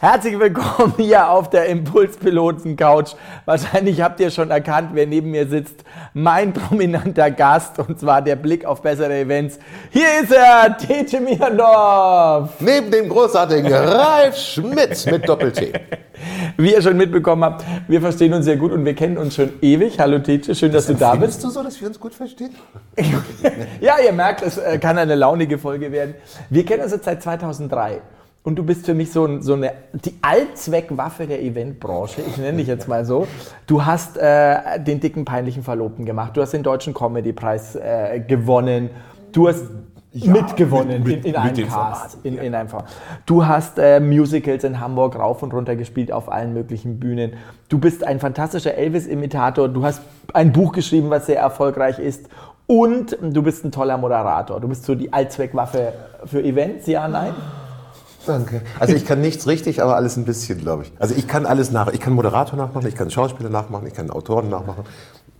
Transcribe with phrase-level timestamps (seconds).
[0.00, 3.14] Herzlich willkommen hier auf der Impulspiloten-Couch.
[3.46, 5.82] Wahrscheinlich habt ihr schon erkannt, wer neben mir sitzt.
[6.14, 9.58] Mein prominenter Gast und zwar der Blick auf bessere Events.
[9.90, 12.60] Hier ist er, Tete Mierdorf.
[12.60, 15.72] Neben dem großartigen Ralf Schmidt mit Doppel-T.
[16.56, 19.50] Wie ihr schon mitbekommen habt, wir verstehen uns sehr gut und wir kennen uns schon
[19.62, 19.98] ewig.
[19.98, 21.42] Hallo Tete, schön, dass du da bist.
[21.42, 22.54] Du so, dass wir uns gut verstehen?
[23.80, 26.14] ja, ihr merkt, es äh, kann eine launige Folge werden.
[26.50, 28.00] Wir kennen uns jetzt seit 2003.
[28.42, 32.22] Und du bist für mich so, ein, so eine, die Allzweckwaffe der Eventbranche.
[32.26, 33.26] Ich nenne dich jetzt mal so.
[33.66, 36.36] Du hast äh, den dicken, peinlichen Verlobten gemacht.
[36.36, 38.88] Du hast den Deutschen Comedy-Preis äh, gewonnen.
[39.32, 39.64] Du hast
[40.12, 41.70] Ja, mitgewonnen mit- mit- in, in einem Cast.
[41.72, 42.42] Format, In, ja.
[42.42, 42.88] in einem Format.
[43.26, 47.34] Du hast äh, Musicals in Hamburg rauf und runter gespielt auf allen möglichen Bühnen.
[47.68, 49.68] Du bist ein fantastischer Elvis-Imitator.
[49.68, 50.00] Du hast
[50.32, 52.30] ein Buch geschrieben, was sehr erfolgreich ist.
[52.66, 54.58] Und du bist ein toller Moderator.
[54.60, 55.92] Du bist so die Allzweckwaffe
[56.24, 57.34] für Events, ja, nein?
[58.28, 58.60] Danke.
[58.78, 60.92] Also ich kann nichts richtig, aber alles ein bisschen, glaube ich.
[60.98, 61.88] Also ich kann alles nach.
[61.88, 64.84] Ich kann Moderator nachmachen, ich kann Schauspieler nachmachen, ich kann Autoren nachmachen.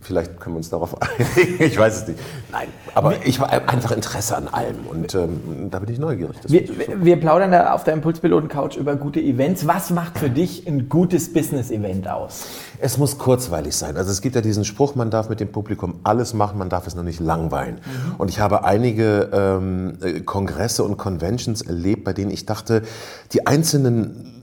[0.01, 1.63] Vielleicht können wir uns darauf einigen.
[1.63, 2.19] Ich weiß es nicht.
[2.51, 6.37] Nein, aber ich habe einfach Interesse an allem und ähm, da bin ich neugierig.
[6.47, 6.75] Wir, ich so.
[7.03, 9.67] wir plaudern da auf der Impulspiloten-Couch über gute Events.
[9.67, 12.45] Was macht für dich ein gutes Business-Event aus?
[12.79, 13.97] Es muss kurzweilig sein.
[13.97, 16.87] Also es gibt ja diesen Spruch, man darf mit dem Publikum alles machen, man darf
[16.87, 17.79] es nur nicht langweilen.
[18.17, 22.83] Und ich habe einige ähm, äh, Kongresse und Conventions erlebt, bei denen ich dachte,
[23.33, 24.38] die einzelnen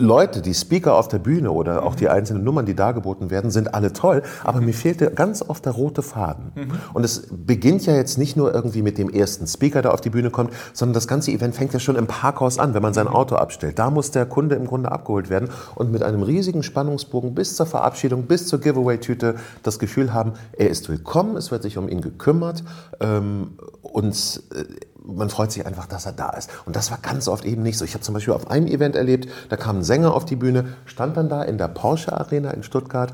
[0.00, 3.74] Leute, die Speaker auf der Bühne oder auch die einzelnen Nummern, die dargeboten werden, sind
[3.74, 6.52] alle toll, aber mir fehlte ganz oft der rote Faden.
[6.94, 10.10] Und es beginnt ja jetzt nicht nur irgendwie mit dem ersten Speaker, der auf die
[10.10, 13.08] Bühne kommt, sondern das ganze Event fängt ja schon im Parkhaus an, wenn man sein
[13.08, 13.78] Auto abstellt.
[13.78, 17.66] Da muss der Kunde im Grunde abgeholt werden und mit einem riesigen Spannungsbogen bis zur
[17.66, 22.00] Verabschiedung, bis zur Giveaway-Tüte das Gefühl haben, er ist willkommen, es wird sich um ihn
[22.00, 22.64] gekümmert
[23.00, 23.52] ähm,
[23.82, 24.64] und äh,
[25.04, 26.50] man freut sich einfach, dass er da ist.
[26.66, 27.84] Und das war ganz oft eben nicht so.
[27.84, 30.74] Ich habe zum Beispiel auf einem Event erlebt, da kam ein Sänger auf die Bühne,
[30.84, 33.12] stand dann da in der Porsche Arena in Stuttgart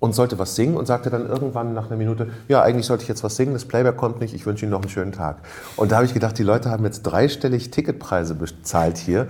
[0.00, 3.08] und sollte was singen und sagte dann irgendwann nach einer Minute, ja, eigentlich sollte ich
[3.08, 5.38] jetzt was singen, das Playback kommt nicht, ich wünsche Ihnen noch einen schönen Tag.
[5.76, 9.28] Und da habe ich gedacht, die Leute haben jetzt dreistellig Ticketpreise bezahlt hier.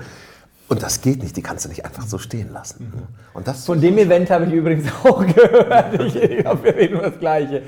[0.69, 2.93] Und das geht nicht, die kannst du nicht einfach so stehen lassen.
[3.35, 6.01] Und das Von dem Event habe ich übrigens auch gehört.
[6.01, 7.63] Ich, ich glaube, wir reden über das Gleiche.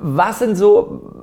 [0.00, 1.20] Was sind so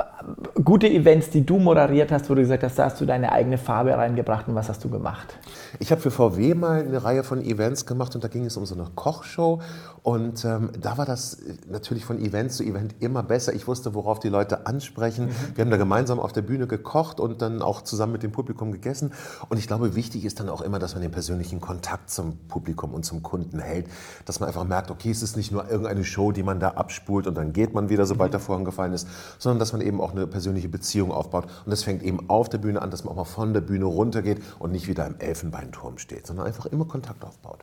[0.64, 3.58] gute Events, die du moderiert hast, wo du gesagt hast, da hast du deine eigene
[3.58, 5.38] Farbe reingebracht und was hast du gemacht?
[5.80, 8.66] Ich habe für VW mal eine Reihe von Events gemacht und da ging es um
[8.66, 9.62] so eine Kochshow
[10.04, 11.38] und ähm, da war das
[11.70, 13.54] natürlich von Event zu Event immer besser.
[13.54, 15.30] Ich wusste, worauf die Leute ansprechen.
[15.56, 18.72] Wir haben da gemeinsam auf der Bühne gekocht und dann auch zusammen mit dem Publikum
[18.72, 19.14] gegessen
[19.50, 22.94] und ich glaube, wichtig ist dann auch immer, dass man den persönlichen Kontakt zum Publikum
[22.94, 23.88] und zum Kunden hält,
[24.26, 27.28] dass man einfach merkt, okay, es ist nicht nur irgendeine Show, die man da abspult
[27.28, 29.08] und dann geht man wieder, sobald der Vorhang gefallen ist,
[29.40, 32.58] sondern dass man eben auch eine persönliche Beziehung aufbaut und das fängt eben auf der
[32.58, 35.98] Bühne an, dass man auch mal von der Bühne runtergeht und nicht wieder im Elfenbeinturm
[35.98, 37.60] steht, sondern einfach immer Kontakt aufbaut.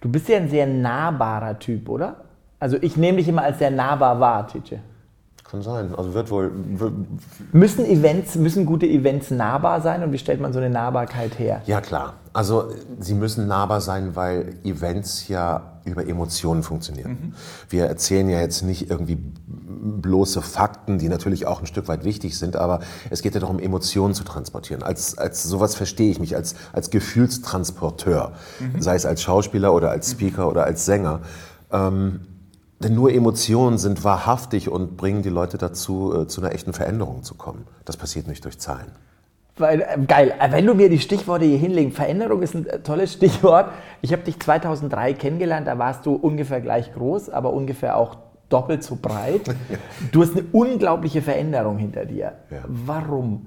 [0.00, 2.24] Du bist ja ein sehr nahbarer Typ, oder?
[2.58, 4.80] Also ich nehme dich immer als sehr nahbar wahr, Titsche.
[5.44, 5.94] Kann sein.
[5.94, 6.50] Also wird wohl.
[7.52, 11.62] Müssen Events, müssen gute Events nahbar sein und wie stellt man so eine Nahbarkeit her?
[11.66, 12.14] ja, klar.
[12.32, 17.34] Also sie müssen nahbar sein, weil Events ja über Emotionen funktionieren.
[17.68, 22.38] Wir erzählen ja jetzt nicht irgendwie bloße Fakten, die natürlich auch ein Stück weit wichtig
[22.38, 24.82] sind, aber es geht ja darum, Emotionen zu transportieren.
[24.82, 28.32] Als, als sowas verstehe ich mich, als, als Gefühlstransporteur,
[28.78, 31.20] sei es als Schauspieler oder als Speaker oder als Sänger.
[31.70, 32.20] Ähm,
[32.80, 37.22] denn nur Emotionen sind wahrhaftig und bringen die Leute dazu, äh, zu einer echten Veränderung
[37.22, 37.66] zu kommen.
[37.84, 38.92] Das passiert nicht durch Zahlen.
[39.56, 42.80] Weil, äh, geil, Äh, wenn du mir die Stichworte hier hinlegen, Veränderung ist ein äh,
[42.80, 43.70] tolles Stichwort.
[44.02, 48.16] Ich habe dich 2003 kennengelernt, da warst du ungefähr gleich groß, aber ungefähr auch
[48.48, 49.42] doppelt so breit.
[50.12, 52.32] Du hast eine unglaubliche Veränderung hinter dir.
[52.50, 52.58] Ja.
[52.66, 53.46] Warum?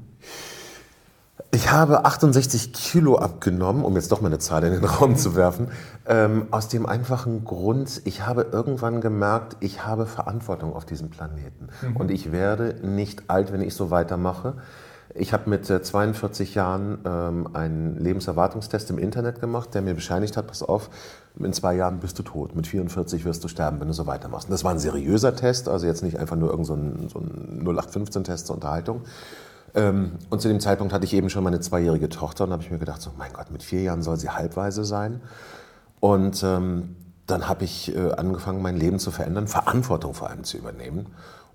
[1.58, 5.36] Ich habe 68 Kilo abgenommen, um jetzt doch mal eine Zahl in den Raum zu
[5.36, 5.70] werfen,
[6.06, 11.70] ähm, aus dem einfachen Grund, ich habe irgendwann gemerkt, ich habe Verantwortung auf diesem Planeten.
[11.96, 14.54] Und ich werde nicht alt, wenn ich so weitermache.
[15.16, 20.38] Ich habe mit äh, 42 Jahren ähm, einen Lebenserwartungstest im Internet gemacht, der mir bescheinigt
[20.38, 20.92] hat, pass auf,
[21.40, 24.48] in zwei Jahren bist du tot, mit 44 wirst du sterben, wenn du so weitermachst.
[24.48, 27.18] Und das war ein seriöser Test, also jetzt nicht einfach nur irgend so ein, so
[27.18, 29.02] ein 0815-Test zur Unterhaltung.
[29.76, 32.72] Ähm, und zu dem Zeitpunkt hatte ich eben schon meine zweijährige Tochter und habe ich
[32.72, 35.22] mir gedacht, so mein Gott, mit vier Jahren soll sie halbweise sein.
[36.00, 40.58] Und ähm, dann habe ich äh, angefangen, mein Leben zu verändern, Verantwortung vor allem zu
[40.58, 41.08] übernehmen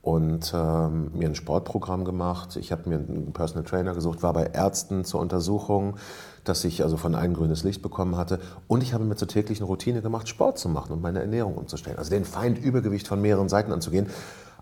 [0.03, 2.57] und ähm, mir ein Sportprogramm gemacht.
[2.57, 5.97] Ich habe mir einen Personal Trainer gesucht, war bei Ärzten zur Untersuchung,
[6.43, 8.41] dass ich also von allen grünes Licht bekommen hatte.
[8.67, 11.99] Und ich habe mir zur täglichen Routine gemacht, Sport zu machen und meine Ernährung umzustellen.
[11.99, 14.09] Also den Feind Übergewicht von mehreren Seiten anzugehen.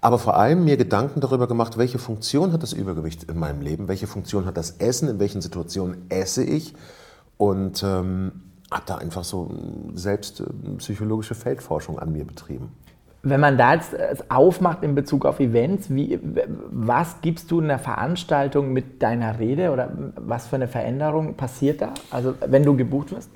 [0.00, 3.88] Aber vor allem mir Gedanken darüber gemacht, welche Funktion hat das Übergewicht in meinem Leben,
[3.88, 6.74] welche Funktion hat das Essen, in welchen Situationen esse ich.
[7.36, 8.32] Und ähm,
[8.70, 9.50] habe da einfach so
[9.94, 10.44] selbst äh,
[10.78, 12.72] psychologische Feldforschung an mir betrieben.
[13.22, 16.18] Wenn man da jetzt äh, aufmacht in Bezug auf Events, wie,
[16.70, 21.82] was gibst du in der Veranstaltung mit deiner Rede oder was für eine Veränderung passiert
[21.82, 21.92] da?
[22.10, 23.30] Also wenn du gebucht wirst?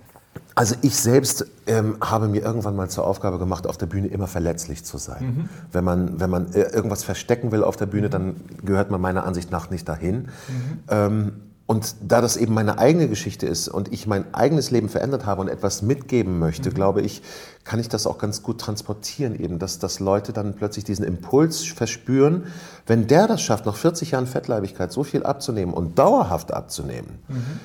[0.56, 4.28] Also ich selbst ähm, habe mir irgendwann mal zur Aufgabe gemacht, auf der Bühne immer
[4.28, 5.24] verletzlich zu sein.
[5.24, 5.48] Mhm.
[5.72, 9.24] Wenn man, wenn man äh, irgendwas verstecken will auf der Bühne, dann gehört man meiner
[9.24, 10.16] Ansicht nach nicht dahin.
[10.16, 10.78] Mhm.
[10.88, 11.32] Ähm,
[11.66, 15.40] und da das eben meine eigene Geschichte ist und ich mein eigenes Leben verändert habe
[15.40, 16.74] und etwas mitgeben möchte, mhm.
[16.74, 17.22] glaube ich,
[17.64, 21.64] kann ich das auch ganz gut transportieren, eben, dass, dass Leute dann plötzlich diesen Impuls
[21.64, 22.44] verspüren,
[22.86, 27.60] wenn der das schafft, nach 40 Jahren Fettleibigkeit so viel abzunehmen und dauerhaft abzunehmen, mhm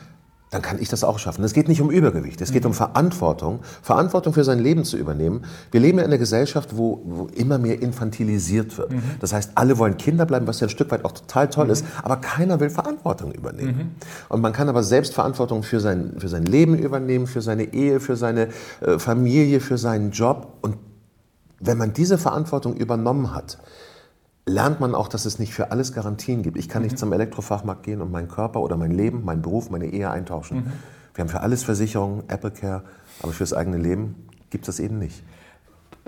[0.52, 1.44] dann kann ich das auch schaffen.
[1.44, 5.44] Es geht nicht um Übergewicht, es geht um Verantwortung, Verantwortung für sein Leben zu übernehmen.
[5.72, 8.92] Wir leben ja in einer Gesellschaft, wo, wo immer mehr infantilisiert wird.
[8.92, 9.04] Mhm.
[9.20, 11.72] Das heißt, alle wollen Kinder bleiben, was ja ein Stück weit auch total toll mhm.
[11.72, 13.78] ist, aber keiner will Verantwortung übernehmen.
[13.78, 13.92] Mhm.
[14.30, 18.00] Und man kann aber selbst Verantwortung für sein, für sein Leben übernehmen, für seine Ehe,
[18.00, 18.48] für seine
[18.82, 20.58] äh, Familie, für seinen Job.
[20.62, 20.78] Und
[21.60, 23.60] wenn man diese Verantwortung übernommen hat,
[24.50, 26.58] lernt man auch, dass es nicht für alles Garantien gibt.
[26.58, 26.98] Ich kann nicht mhm.
[26.98, 30.58] zum Elektrofachmarkt gehen und meinen Körper oder mein Leben, meinen Beruf, meine Ehe eintauschen.
[30.58, 30.72] Mhm.
[31.14, 32.84] Wir haben für alles Versicherungen, Apple Care,
[33.22, 35.24] aber fürs eigene Leben gibt es das eben nicht.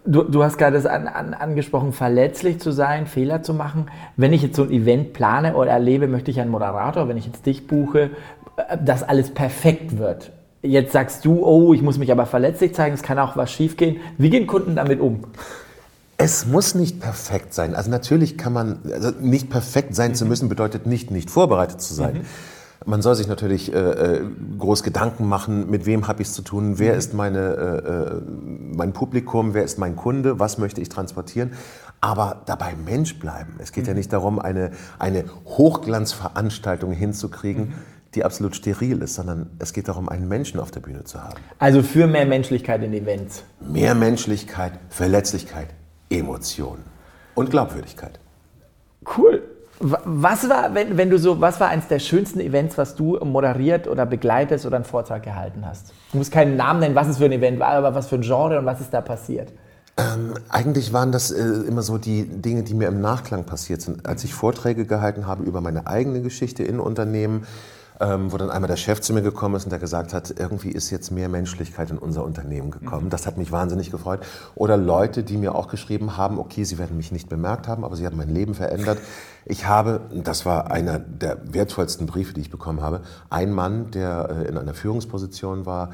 [0.03, 3.85] Du, du hast gerade an, an, angesprochen, verletzlich zu sein, Fehler zu machen.
[4.17, 7.27] Wenn ich jetzt so ein Event plane oder erlebe, möchte ich einen Moderator, wenn ich
[7.27, 8.09] jetzt dich buche,
[8.57, 10.31] äh, dass alles perfekt wird.
[10.63, 13.97] Jetzt sagst du, oh, ich muss mich aber verletzlich zeigen, es kann auch was schiefgehen.
[14.17, 15.25] Wie gehen Kunden damit um?
[16.23, 17.73] Es muss nicht perfekt sein.
[17.73, 20.15] Also natürlich kann man, also nicht perfekt sein mhm.
[20.15, 22.13] zu müssen, bedeutet nicht, nicht vorbereitet zu sein.
[22.13, 22.21] Mhm.
[22.85, 24.21] Man soll sich natürlich äh, äh
[24.57, 26.99] groß Gedanken machen, mit wem habe ich es zu tun, wer mhm.
[26.99, 28.21] ist meine, äh, äh,
[28.75, 31.53] mein Publikum, wer ist mein Kunde, was möchte ich transportieren.
[32.01, 33.55] Aber dabei Mensch bleiben.
[33.57, 33.89] Es geht mhm.
[33.89, 37.73] ja nicht darum, eine, eine Hochglanzveranstaltung hinzukriegen, mhm.
[38.13, 41.39] die absolut steril ist, sondern es geht darum, einen Menschen auf der Bühne zu haben.
[41.57, 43.43] Also für mehr Menschlichkeit in Events.
[43.59, 45.67] Mehr Menschlichkeit, Verletzlichkeit,
[46.11, 46.83] Emotionen
[47.35, 48.19] und Glaubwürdigkeit.
[49.17, 49.43] Cool.
[49.79, 53.87] Was war, wenn, wenn du so, was war eines der schönsten Events, was du moderiert
[53.87, 55.91] oder begleitet oder einen Vortrag gehalten hast?
[56.11, 58.21] Du musst keinen Namen nennen, was es für ein Event war, aber was für ein
[58.21, 59.51] Genre und was ist da passiert?
[59.97, 64.05] Ähm, eigentlich waren das äh, immer so die Dinge, die mir im Nachklang passiert sind.
[64.05, 67.47] Als ich Vorträge gehalten habe über meine eigene Geschichte in Unternehmen,
[67.99, 70.69] ähm, wo dann einmal der Chef zu mir gekommen ist und der gesagt hat, irgendwie
[70.69, 73.05] ist jetzt mehr Menschlichkeit in unser Unternehmen gekommen.
[73.05, 73.09] Mhm.
[73.09, 74.21] Das hat mich wahnsinnig gefreut.
[74.55, 77.95] Oder Leute, die mir auch geschrieben haben, okay, sie werden mich nicht bemerkt haben, aber
[77.95, 78.97] sie haben mein Leben verändert.
[79.45, 84.29] Ich habe, das war einer der wertvollsten Briefe, die ich bekommen habe, ein Mann, der
[84.29, 85.91] äh, in einer Führungsposition war,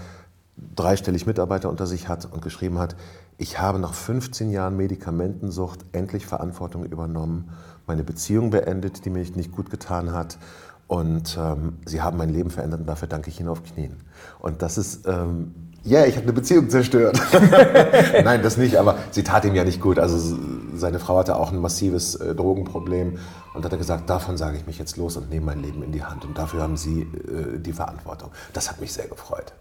[0.75, 2.95] dreistellig Mitarbeiter unter sich hat und geschrieben hat,
[3.37, 7.49] ich habe nach 15 Jahren Medikamentensucht endlich Verantwortung übernommen,
[7.85, 10.39] meine Beziehung beendet, die mir nicht gut getan hat
[10.87, 13.97] und ähm, sie haben mein Leben verändert und dafür danke ich ihnen auf Knien.
[14.39, 15.53] Und das ist, ähm,
[15.85, 17.19] yeah, ich habe eine Beziehung zerstört.
[18.23, 19.99] Nein, das nicht, aber sie tat ihm ja nicht gut.
[19.99, 20.37] Also
[20.75, 23.19] seine Frau hatte auch ein massives äh, Drogenproblem
[23.53, 25.91] und hat er gesagt, davon sage ich mich jetzt los und nehme mein Leben in
[25.91, 26.23] die Hand.
[26.23, 28.31] Und dafür haben sie äh, die Verantwortung.
[28.53, 29.53] Das hat mich sehr gefreut.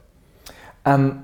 [0.84, 1.22] Ähm,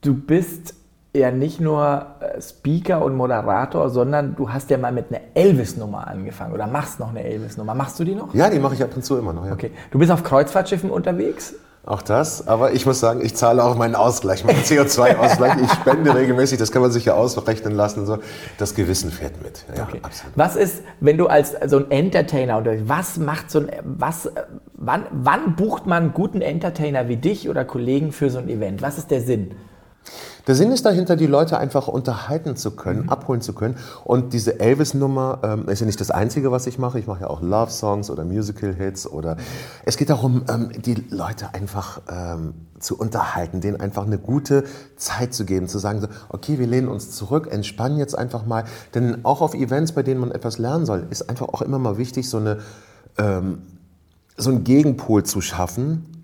[0.00, 0.74] du bist
[1.12, 6.06] ja nicht nur äh, Speaker und Moderator, sondern du hast ja mal mit einer Elvis-Nummer
[6.06, 7.74] angefangen oder machst noch eine Elvis-Nummer.
[7.74, 8.32] Machst du die noch?
[8.34, 9.46] Ja, die mache ich ab und zu immer noch.
[9.46, 9.52] Ja.
[9.52, 9.72] Okay.
[9.90, 11.54] Du bist auf Kreuzfahrtschiffen unterwegs?
[11.86, 15.62] Auch das, aber ich muss sagen, ich zahle auch meinen Ausgleich, meinen CO2-Ausgleich.
[15.62, 18.04] Ich spende regelmäßig, das kann man sich ja ausrechnen lassen.
[18.04, 18.18] So.
[18.58, 19.64] Das Gewissen fährt mit.
[19.74, 19.98] Ja, okay.
[20.02, 20.36] absolut.
[20.36, 24.30] Was ist, wenn du als so ein Entertainer oder was macht so ein, was,
[24.74, 28.82] wann, wann bucht man einen guten Entertainer wie dich oder Kollegen für so ein Event?
[28.82, 29.52] Was ist der Sinn?
[30.46, 33.08] Der Sinn ist dahinter, die Leute einfach unterhalten zu können, mhm.
[33.08, 33.76] abholen zu können.
[34.04, 36.98] Und diese Elvis-Nummer ähm, ist ja nicht das Einzige, was ich mache.
[36.98, 39.06] Ich mache ja auch Love-Songs oder Musical-Hits.
[39.06, 39.36] Oder
[39.84, 44.64] es geht darum, ähm, die Leute einfach ähm, zu unterhalten, denen einfach eine gute
[44.96, 48.64] Zeit zu geben, zu sagen, so, okay, wir lehnen uns zurück, entspannen jetzt einfach mal.
[48.94, 51.98] Denn auch auf Events, bei denen man etwas lernen soll, ist einfach auch immer mal
[51.98, 52.58] wichtig, so, eine,
[53.18, 53.62] ähm,
[54.36, 56.19] so einen Gegenpol zu schaffen,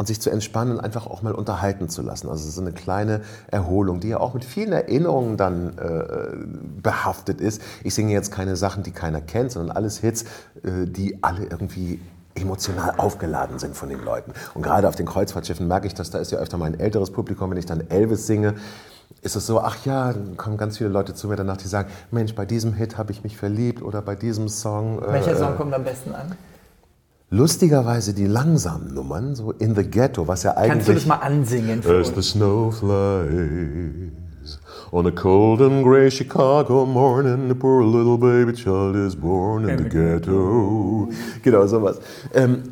[0.00, 2.30] und sich zu entspannen und einfach auch mal unterhalten zu lassen.
[2.30, 7.60] Also so eine kleine Erholung, die ja auch mit vielen Erinnerungen dann äh, behaftet ist.
[7.84, 10.22] Ich singe jetzt keine Sachen, die keiner kennt, sondern alles Hits,
[10.64, 12.00] äh, die alle irgendwie
[12.34, 14.32] emotional aufgeladen sind von den Leuten.
[14.54, 17.10] Und gerade auf den Kreuzfahrtschiffen merke ich das, da ist ja öfter mal ein älteres
[17.10, 18.54] Publikum, wenn ich dann Elvis singe,
[19.20, 21.90] ist es so, ach ja, dann kommen ganz viele Leute zu mir danach, die sagen,
[22.10, 25.02] Mensch, bei diesem Hit habe ich mich verliebt oder bei diesem Song.
[25.06, 26.32] Welcher äh, Song kommt am besten an?
[27.32, 30.70] Lustigerweise die langsamen Nummern, so In the Ghetto, was ja eigentlich...
[30.72, 31.80] Kannst du das mal ansingen?
[31.86, 34.10] As the snow flies
[34.90, 39.78] on a cold and gray Chicago morning, the poor little baby child is born in
[39.78, 41.08] the ghetto.
[41.42, 42.00] Genau, sowas.
[42.34, 42.64] Ähm,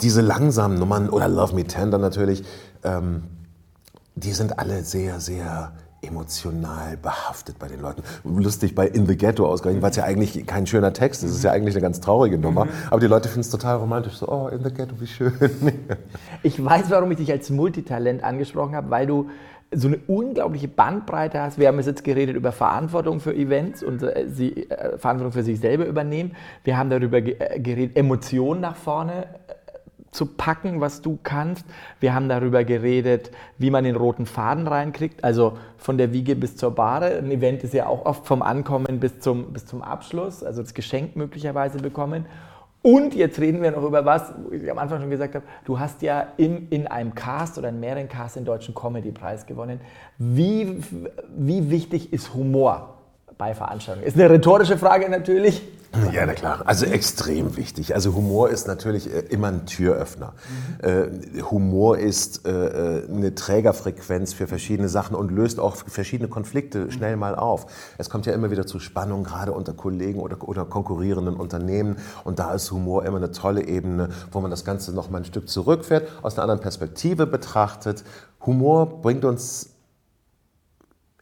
[0.00, 2.44] diese langsamen Nummern, oder Love Me Tender natürlich,
[2.84, 3.24] ähm,
[4.14, 8.02] die sind alle sehr, sehr emotional behaftet bei den Leuten.
[8.24, 11.30] Lustig bei In the Ghetto ausgerechnet, weil es ja eigentlich kein schöner Text ist.
[11.30, 12.64] Es ist ja eigentlich eine ganz traurige Nummer.
[12.64, 12.70] Mhm.
[12.90, 14.14] Aber die Leute finden es total romantisch.
[14.14, 15.32] So, oh, In the Ghetto, wie schön.
[16.42, 19.28] ich weiß, warum ich dich als Multitalent angesprochen habe, weil du
[19.72, 21.58] so eine unglaubliche Bandbreite hast.
[21.58, 25.60] Wir haben jetzt geredet über Verantwortung für Events und äh, sie, äh, Verantwortung für sich
[25.60, 26.32] selber übernehmen.
[26.64, 29.26] Wir haben darüber äh, geredet, Emotionen nach vorne
[30.10, 31.64] zu packen, was du kannst.
[32.00, 36.56] Wir haben darüber geredet, wie man den roten Faden reinkriegt, also von der Wiege bis
[36.56, 37.18] zur Bahre.
[37.18, 40.74] Ein Event ist ja auch oft vom Ankommen bis zum, bis zum Abschluss, also das
[40.74, 42.26] Geschenk möglicherweise bekommen.
[42.82, 46.00] Und jetzt reden wir noch über was, ich am Anfang schon gesagt habe, du hast
[46.00, 49.80] ja in, in einem Cast oder in mehreren Casts den Deutschen Comedy-Preis gewonnen.
[50.16, 50.82] Wie,
[51.36, 52.99] wie wichtig ist Humor
[53.40, 54.06] bei Veranstaltungen?
[54.06, 55.62] Ist eine rhetorische Frage natürlich.
[56.12, 56.62] Ja, na klar.
[56.66, 57.96] Also extrem wichtig.
[57.96, 60.34] Also Humor ist natürlich äh, immer ein Türöffner.
[60.82, 61.50] Mhm.
[61.50, 67.34] Humor ist äh, eine Trägerfrequenz für verschiedene Sachen und löst auch verschiedene Konflikte schnell mal
[67.34, 67.66] auf.
[67.98, 71.96] Es kommt ja immer wieder zu Spannungen, gerade unter Kollegen oder, oder konkurrierenden Unternehmen.
[72.22, 75.24] Und da ist Humor immer eine tolle Ebene, wo man das Ganze noch mal ein
[75.24, 78.04] Stück zurückfährt, aus einer anderen Perspektive betrachtet.
[78.46, 79.69] Humor bringt uns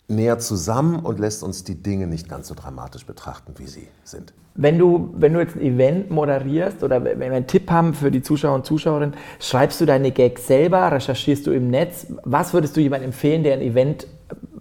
[0.09, 4.33] näher zusammen und lässt uns die Dinge nicht ganz so dramatisch betrachten, wie sie sind.
[4.61, 8.11] Wenn du, wenn du jetzt ein Event moderierst oder wenn wir einen Tipp haben für
[8.11, 12.09] die Zuschauer und Zuschauerinnen, schreibst du deine Gags selber, recherchierst du im Netz?
[12.25, 14.09] Was würdest du jemandem empfehlen, der ein Event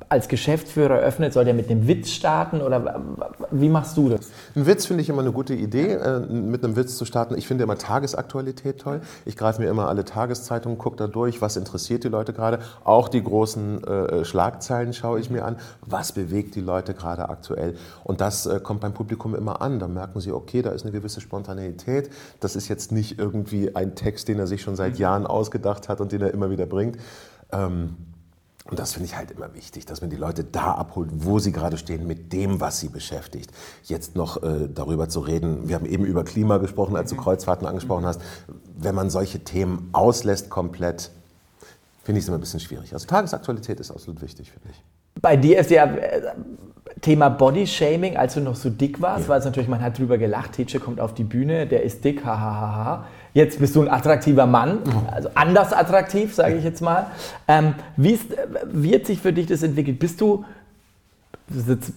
[0.09, 3.01] als Geschäftsführer öffnet, soll der mit einem Witz starten oder
[3.51, 4.29] wie machst du das?
[4.55, 7.37] Ein Witz finde ich immer eine gute Idee, äh, mit einem Witz zu starten.
[7.37, 9.01] Ich finde immer Tagesaktualität toll.
[9.25, 12.59] Ich greife mir immer alle Tageszeitungen, gucke da durch, was interessiert die Leute gerade.
[12.85, 15.57] Auch die großen äh, Schlagzeilen schaue ich mir an.
[15.85, 17.75] Was bewegt die Leute gerade aktuell?
[18.05, 19.79] Und das äh, kommt beim Publikum immer an.
[19.87, 22.09] Da merken sie, okay, da ist eine gewisse Spontaneität.
[22.41, 24.99] Das ist jetzt nicht irgendwie ein Text, den er sich schon seit mhm.
[24.99, 26.97] Jahren ausgedacht hat und den er immer wieder bringt.
[27.53, 27.95] Ähm,
[28.69, 31.53] und das finde ich halt immer wichtig, dass man die Leute da abholt, wo sie
[31.53, 33.49] gerade stehen, mit dem, was sie beschäftigt.
[33.83, 37.21] Jetzt noch äh, darüber zu reden, wir haben eben über Klima gesprochen, als du mhm.
[37.21, 38.19] Kreuzfahrten angesprochen hast.
[38.77, 41.11] Wenn man solche Themen auslässt komplett,
[42.03, 42.91] finde ich es immer ein bisschen schwierig.
[42.91, 44.83] Also Tagesaktualität ist absolut wichtig, finde ich.
[45.21, 45.87] Bei dir ist ja
[47.01, 49.29] Thema Bodyshaming, als du noch so dick warst, ja.
[49.29, 52.25] weil es natürlich, man hat drüber gelacht, Titsche kommt auf die Bühne, der ist dick,
[52.25, 52.41] hahaha.
[52.41, 53.05] Ha, ha, ha.
[53.33, 54.79] Jetzt bist du ein attraktiver Mann,
[55.11, 57.05] also anders attraktiv, sage ich jetzt mal.
[57.47, 58.25] Ähm, wie, ist,
[58.71, 59.99] wie hat sich für dich das entwickelt?
[59.99, 60.43] Bist du,
[61.47, 61.93] das ist jetzt,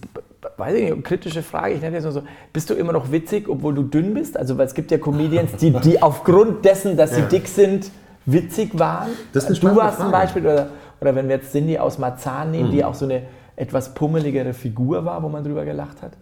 [0.58, 3.48] weiß ich nicht, kritische Frage, ich nenne das nur so, bist du immer noch witzig,
[3.48, 4.36] obwohl du dünn bist?
[4.36, 7.26] Also, weil es gibt ja Comedians, die, die aufgrund dessen, dass sie ja.
[7.26, 7.90] dick sind,
[8.26, 9.08] witzig waren.
[9.32, 10.68] Das ist eine du warst zum Beispiel, oder,
[11.00, 12.72] oder wenn wir jetzt Cindy aus Marzahn nehmen, mhm.
[12.72, 13.22] die auch so eine
[13.60, 16.12] etwas pummeligere Figur war, wo man drüber gelacht hat.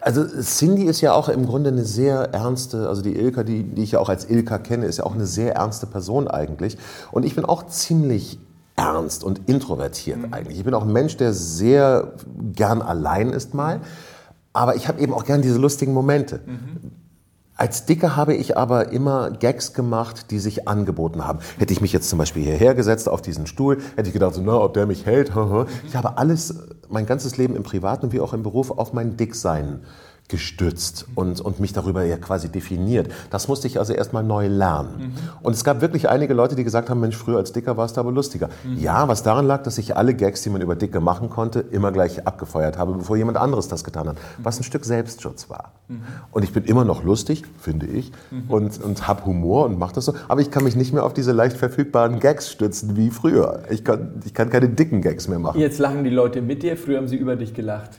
[0.00, 3.82] Also Cindy ist ja auch im Grunde eine sehr ernste, also die Ilka, die, die
[3.82, 6.78] ich ja auch als Ilka kenne, ist ja auch eine sehr ernste Person eigentlich.
[7.10, 8.38] Und ich bin auch ziemlich
[8.76, 10.32] ernst und introvertiert mhm.
[10.32, 10.58] eigentlich.
[10.58, 12.12] Ich bin auch ein Mensch, der sehr
[12.54, 13.80] gern allein ist mal.
[14.52, 16.40] Aber ich habe eben auch gern diese lustigen Momente.
[16.46, 16.75] Mhm.
[17.58, 21.38] Als Dicker habe ich aber immer Gags gemacht, die sich angeboten haben.
[21.56, 24.42] Hätte ich mich jetzt zum Beispiel hierher gesetzt auf diesen Stuhl, hätte ich gedacht, so,
[24.42, 25.32] na, ob der mich hält.
[25.86, 26.54] Ich habe alles,
[26.90, 29.80] mein ganzes Leben im Privaten wie auch im Beruf auf mein Dicksein
[30.28, 33.10] gestützt und, und mich darüber ja quasi definiert.
[33.30, 34.96] Das musste ich also erstmal neu lernen.
[34.98, 35.12] Mhm.
[35.42, 38.00] Und es gab wirklich einige Leute, die gesagt haben, Mensch, früher als Dicker warst du
[38.00, 38.48] aber lustiger.
[38.64, 38.78] Mhm.
[38.78, 41.92] Ja, was daran lag, dass ich alle Gags, die man über Dicke machen konnte, immer
[41.92, 44.16] gleich abgefeuert habe, bevor jemand anderes das getan hat.
[44.38, 45.72] Was ein Stück Selbstschutz war.
[45.88, 46.02] Mhm.
[46.32, 48.50] Und ich bin immer noch lustig, finde ich, mhm.
[48.50, 50.14] und, und habe Humor und mache das so.
[50.28, 53.62] Aber ich kann mich nicht mehr auf diese leicht verfügbaren Gags stützen wie früher.
[53.70, 55.60] Ich kann, ich kann keine dicken Gags mehr machen.
[55.60, 57.90] Jetzt lachen die Leute mit dir, früher haben sie über dich gelacht.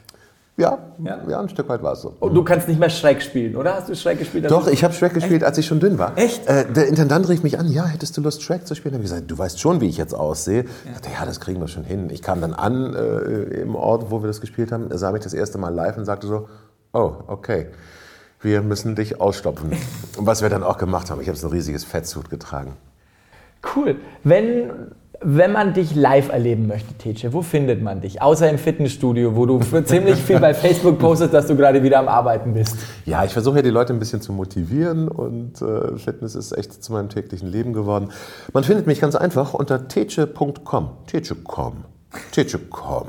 [0.60, 2.16] Ja, ja, ja, ein Stück weit war es so.
[2.20, 3.76] Und du kannst nicht mehr Schreck spielen, oder?
[3.76, 4.50] Hast du Schreck gespielt?
[4.50, 6.18] Doch, ich habe Schreck gespielt, als ich schon dünn war.
[6.18, 6.48] Echt?
[6.48, 8.94] Äh, der Intendant rief mich an, ja, hättest du Lust, Schreck zu spielen?
[8.94, 10.64] Da habe ich gesagt, du weißt schon, wie ich jetzt aussehe.
[10.64, 10.70] Ja.
[10.86, 12.10] Ich dachte, ja, das kriegen wir schon hin.
[12.10, 15.22] Ich kam dann an äh, im Ort, wo wir das gespielt haben, er sah mich
[15.22, 16.50] das erste Mal live und sagte so,
[16.92, 17.68] oh, okay,
[18.42, 19.74] wir müssen dich ausstopfen.
[20.18, 22.74] und was wir dann auch gemacht haben, ich habe so ein riesiges Fettsuit getragen.
[23.76, 23.98] Cool.
[24.24, 24.72] Wenn
[25.21, 28.21] Wenn man dich live erleben möchte, Tetsche, wo findet man dich?
[28.21, 32.07] Außer im Fitnessstudio, wo du ziemlich viel bei Facebook postest, dass du gerade wieder am
[32.07, 32.77] Arbeiten bist.
[33.05, 36.83] Ja, ich versuche ja die Leute ein bisschen zu motivieren und äh, Fitness ist echt
[36.83, 38.09] zu meinem täglichen Leben geworden.
[38.53, 40.91] Man findet mich ganz einfach unter teche.com.
[41.07, 41.86] Teche.com.
[42.31, 43.07] Teche.com.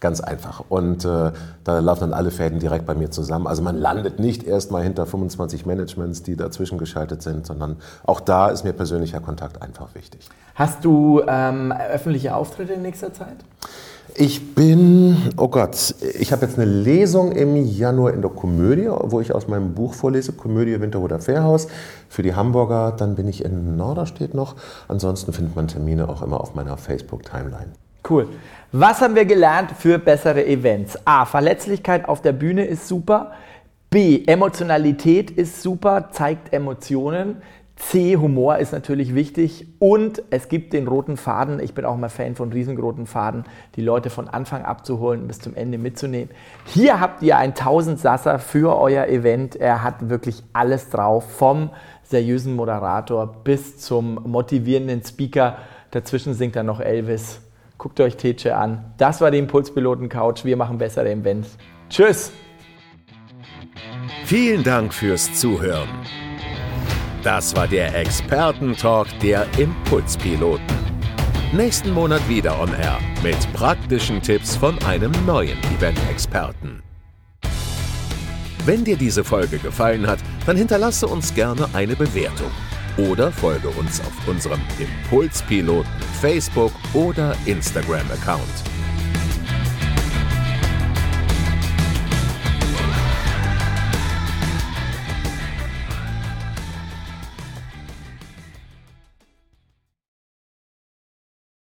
[0.00, 0.64] Ganz einfach.
[0.70, 1.30] Und äh,
[1.62, 3.46] da laufen dann alle Fäden direkt bei mir zusammen.
[3.46, 8.20] Also man landet nicht erst mal hinter 25 Managements, die dazwischen geschaltet sind, sondern auch
[8.20, 10.26] da ist mir persönlicher Kontakt einfach wichtig.
[10.54, 13.36] Hast du ähm, öffentliche Auftritte in nächster Zeit?
[14.14, 19.20] Ich bin, oh Gott, ich habe jetzt eine Lesung im Januar in der Komödie, wo
[19.20, 21.68] ich aus meinem Buch vorlese, Komödie Winterhuder Fährhaus
[22.08, 22.92] für die Hamburger.
[22.92, 24.56] Dann bin ich in Norderstedt noch.
[24.88, 27.72] Ansonsten findet man Termine auch immer auf meiner Facebook-Timeline.
[28.10, 28.26] Cool.
[28.72, 30.98] Was haben wir gelernt für bessere Events?
[31.04, 31.24] A.
[31.26, 33.30] Verletzlichkeit auf der Bühne ist super.
[33.88, 34.24] B.
[34.26, 37.36] Emotionalität ist super, zeigt Emotionen.
[37.76, 41.60] C, Humor ist natürlich wichtig und es gibt den roten Faden.
[41.60, 43.44] Ich bin auch immer Fan von riesengroßen Faden,
[43.76, 46.30] die Leute von Anfang abzuholen bis zum Ende mitzunehmen.
[46.66, 49.56] Hier habt ihr einen Tausendsasser für euer Event.
[49.56, 51.70] Er hat wirklich alles drauf, vom
[52.02, 55.58] seriösen Moderator bis zum motivierenden Speaker.
[55.92, 57.40] Dazwischen singt dann noch Elvis.
[57.80, 58.92] Guckt euch Tetsche an.
[58.98, 60.44] Das war die Impulspiloten Couch.
[60.44, 61.56] Wir machen bessere Events.
[61.88, 62.30] Tschüss!
[64.26, 65.88] Vielen Dank fürs Zuhören.
[67.22, 70.76] Das war der Expertentalk der Impulspiloten.
[71.54, 76.82] Nächsten Monat wieder on Air mit praktischen Tipps von einem neuen Event-Experten.
[78.66, 82.50] Wenn dir diese Folge gefallen hat, dann hinterlasse uns gerne eine Bewertung
[82.96, 88.79] oder folge uns auf unserem Impulspiloten Facebook oder Instagram-Account.